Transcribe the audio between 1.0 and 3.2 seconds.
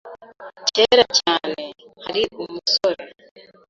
cyane., hari umusore.